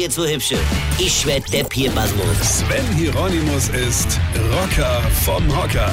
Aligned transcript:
ihr 0.00 0.08
zu 0.08 0.26
Hübsche. 0.26 0.58
Ich 0.98 1.26
werd 1.26 1.52
der 1.52 1.62
Pierpasmus. 1.64 2.60
Sven 2.60 2.86
Hieronymus 2.96 3.68
ist 3.68 4.18
Rocker 4.50 5.02
vom 5.24 5.46
Hocker. 5.54 5.92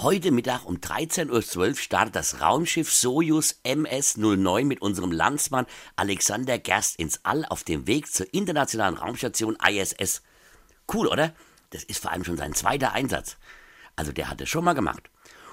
Heute 0.00 0.30
Mittag 0.30 0.64
um 0.64 0.76
13.12 0.76 1.58
Uhr 1.58 1.74
startet 1.74 2.16
das 2.16 2.40
Raumschiff 2.40 2.90
Soyuz 2.90 3.60
MS-09 3.64 4.64
mit 4.64 4.80
unserem 4.80 5.12
Landsmann 5.12 5.66
Alexander 5.94 6.58
Gerst 6.58 6.98
ins 6.98 7.20
All 7.22 7.44
auf 7.44 7.64
dem 7.64 7.86
Weg 7.86 8.10
zur 8.10 8.32
internationalen 8.32 8.96
Raumstation 8.96 9.58
ISS. 9.62 10.22
Cool, 10.90 11.06
oder? 11.06 11.34
Das 11.68 11.84
ist 11.84 12.00
vor 12.00 12.12
allem 12.12 12.24
schon 12.24 12.38
sein 12.38 12.54
zweiter 12.54 12.94
Einsatz. 12.94 13.36
Also 13.94 14.12
der 14.12 14.30
hat 14.30 14.40
es 14.40 14.48
schon 14.48 14.64
mal 14.64 14.72
gemacht. 14.72 15.10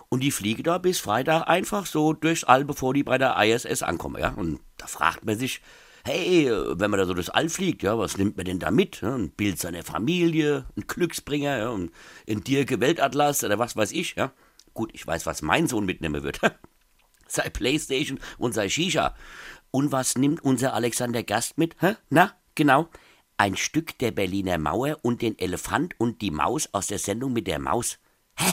Und 0.08 0.22
die 0.22 0.32
fliegen 0.32 0.64
da 0.64 0.78
bis 0.78 1.00
Freitag 1.00 1.50
einfach 1.50 1.86
so 1.86 2.14
durchs 2.14 2.46
All, 2.46 2.64
bevor 2.64 2.94
die 2.94 3.04
bei 3.04 3.18
der 3.18 3.36
ISS 3.38 3.84
ankommen, 3.84 4.22
ja. 4.22 4.30
Und 4.30 4.62
da 4.78 4.88
fragt 4.88 5.26
man 5.26 5.38
sich, 5.38 5.62
hey, 6.06 6.50
wenn 6.52 6.92
man 6.92 7.00
da 7.00 7.06
so 7.06 7.14
durchs 7.14 7.30
All 7.30 7.50
fliegt, 7.50 7.84
ja, 7.84 7.98
was 7.98 8.18
nimmt 8.18 8.38
man 8.38 8.46
denn 8.46 8.60
da 8.60 8.72
mit? 8.72 9.02
Ja, 9.02 9.16
ein 9.16 9.32
Bild 9.32 9.60
seiner 9.60 9.84
Familie, 9.84 10.66
ein 10.76 10.88
Glücksbringer, 10.88 11.58
ja, 11.58 11.70
und 11.70 11.92
ein 12.28 12.44
Dirke 12.44 12.80
Weltatlas 12.80 13.44
oder 13.44 13.60
was 13.60 13.76
weiß 13.76 13.92
ich, 13.92 14.16
ja. 14.16 14.32
Gut, 14.74 14.92
ich 14.94 15.06
weiß, 15.06 15.26
was 15.26 15.42
mein 15.42 15.68
Sohn 15.68 15.86
mitnehmen 15.86 16.24
wird. 16.24 16.40
sei 17.28 17.50
Playstation 17.50 18.20
und 18.38 18.54
sei 18.54 18.70
Shisha. 18.70 19.16
Und 19.72 19.92
was 19.92 20.18
nimmt 20.18 20.44
unser 20.44 20.74
Alexander 20.74 21.24
Gast 21.24 21.58
mit? 21.58 21.76
Hä? 21.80 21.96
Na, 22.10 22.34
genau. 22.56 22.90
Ein 23.38 23.56
Stück 23.56 23.98
der 24.00 24.12
Berliner 24.12 24.58
Mauer 24.58 24.98
und 25.02 25.22
den 25.22 25.38
Elefant 25.38 25.96
und 25.98 26.22
die 26.22 26.32
Maus 26.32 26.70
aus 26.74 26.88
der 26.88 27.00
Sendung 27.00 27.34
mit 27.34 27.48
der 27.48 27.60
Maus. 27.60 28.00
Hä? 28.36 28.52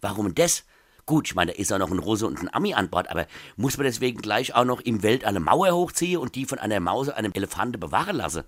Warum 0.00 0.34
das? 0.34 0.64
Gut, 1.06 1.28
ich 1.28 1.34
meine, 1.36 1.52
da 1.52 1.58
ist 1.58 1.72
auch 1.72 1.78
noch 1.78 1.92
ein 1.92 2.00
Russe 2.00 2.26
und 2.26 2.40
ein 2.40 2.52
Ami 2.52 2.74
an 2.74 2.90
Bord, 2.90 3.08
aber 3.08 3.28
muss 3.56 3.76
man 3.76 3.86
deswegen 3.86 4.20
gleich 4.20 4.56
auch 4.56 4.64
noch 4.64 4.80
im 4.80 5.04
Welt 5.04 5.24
eine 5.24 5.38
Mauer 5.38 5.70
hochziehen 5.70 6.20
und 6.20 6.34
die 6.34 6.46
von 6.46 6.58
einer 6.58 6.80
Maus 6.80 7.08
einem 7.08 7.32
Elefante 7.32 7.78
bewahren 7.78 8.16
lassen? 8.16 8.42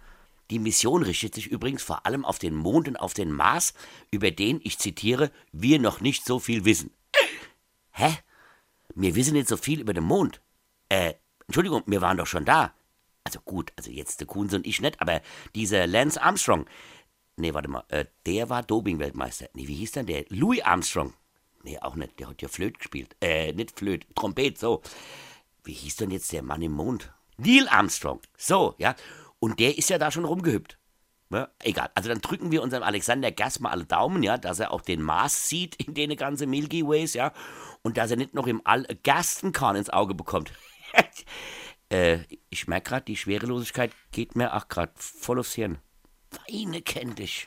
Die 0.51 0.59
Mission 0.59 1.05
richtet 1.05 1.34
sich 1.34 1.47
übrigens 1.47 1.84
vor 1.84 2.05
allem 2.05 2.25
auf 2.25 2.41
den 2.41 2.57
Mond 2.57 2.89
und 2.89 2.97
auf 2.97 3.14
den 3.14 3.31
Mars, 3.31 3.75
über 4.11 4.33
den, 4.33 4.61
ich 4.64 4.79
zitiere, 4.79 5.31
wir 5.53 5.79
noch 5.79 6.01
nicht 6.01 6.25
so 6.25 6.41
viel 6.41 6.64
wissen. 6.64 6.91
Hä? 7.92 8.19
Wir 8.95 9.14
wissen 9.14 9.34
nicht 9.34 9.48
so 9.48 9.56
viel 9.56 9.81
über 9.81 9.92
den 9.92 10.05
Mond. 10.05 10.41
Äh, 10.89 11.14
Entschuldigung, 11.47 11.84
wir 11.86 12.01
waren 12.01 12.17
doch 12.17 12.27
schon 12.27 12.45
da. 12.45 12.75
Also 13.23 13.39
gut, 13.41 13.73
also 13.77 13.91
jetzt 13.91 14.19
der 14.19 14.27
Kunz 14.27 14.53
und 14.53 14.67
ich 14.67 14.81
nicht, 14.81 15.01
aber 15.01 15.20
dieser 15.55 15.86
Lance 15.86 16.20
Armstrong. 16.20 16.67
Nee, 17.36 17.55
warte 17.55 17.69
mal, 17.69 17.84
äh, 17.89 18.06
der 18.27 18.51
war 18.51 18.64
Doping-Weltmeister. 18.64 19.48
Nee, 19.53 19.69
wie 19.69 19.75
hieß 19.75 19.92
denn 19.92 20.06
der? 20.06 20.25
Louis 20.31 20.62
Armstrong. 20.62 21.12
Nee, 21.69 21.78
auch 21.80 21.97
nicht, 21.97 22.19
der 22.19 22.30
hat 22.30 22.41
ja 22.41 22.48
Flöt 22.48 22.78
gespielt. 22.78 23.14
Äh, 23.20 23.52
nicht 23.52 23.78
Flöt, 23.78 24.06
Trompet, 24.14 24.56
so. 24.56 24.80
Wie 25.64 25.74
hieß 25.74 25.97
denn 25.97 26.11
jetzt 26.11 26.33
der 26.33 26.42
Mann 26.42 26.62
im 26.62 26.72
Mond? 26.72 27.12
Neil 27.36 27.69
Armstrong. 27.69 28.22
So, 28.38 28.74
ja. 28.78 28.97
Und 29.38 29.61
der 29.61 29.77
ist 29.77 29.91
ja 29.91 29.98
da 29.98 30.11
schon 30.11 30.24
rumgehüpft. 30.24 30.78
Ja, 31.30 31.50
egal. 31.58 31.91
Also 31.94 32.08
dann 32.08 32.22
drücken 32.22 32.50
wir 32.50 32.62
unserem 32.62 32.83
Alexander 32.83 33.30
Gas 33.33 33.61
mal 33.61 33.70
alle 33.70 33.84
Daumen, 33.84 34.22
ja, 34.22 34.39
dass 34.39 34.61
er 34.61 34.72
auch 34.72 34.80
den 34.80 35.02
Mars 35.02 35.50
sieht 35.50 35.74
in 35.77 35.92
den 35.92 36.16
ganzen 36.16 36.48
Milky 36.48 36.86
Ways, 36.86 37.12
ja. 37.12 37.34
Und 37.83 37.98
dass 37.98 38.11
er 38.11 38.16
nicht 38.16 38.33
noch 38.33 38.46
im 38.46 38.62
All 38.64 38.86
Gastenkorn 39.02 39.77
ins 39.77 39.91
Auge 39.91 40.14
bekommt. 40.14 40.50
äh, 41.91 42.20
ich 42.48 42.66
merke 42.66 42.89
gerade, 42.89 43.05
die 43.05 43.16
Schwerelosigkeit 43.16 43.92
geht 44.11 44.36
mir 44.36 44.56
auch 44.56 44.69
gerade 44.69 44.92
voll 44.96 45.39
aufs 45.39 45.52
Hirn. 45.52 45.77
Weine 46.30 46.80
kenn 46.80 47.14
dich. 47.14 47.46